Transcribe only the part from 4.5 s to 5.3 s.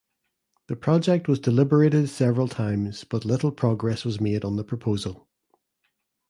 the proposal.